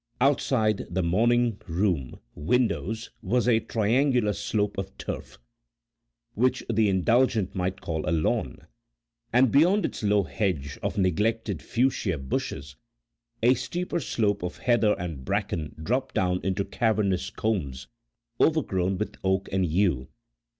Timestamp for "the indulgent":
6.67-7.53